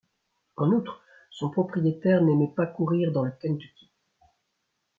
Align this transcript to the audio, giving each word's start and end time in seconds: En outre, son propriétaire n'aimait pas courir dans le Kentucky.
En 0.55 0.71
outre, 0.71 1.03
son 1.29 1.51
propriétaire 1.51 2.23
n'aimait 2.23 2.51
pas 2.55 2.65
courir 2.65 3.11
dans 3.11 3.21
le 3.21 3.29
Kentucky. 3.39 3.91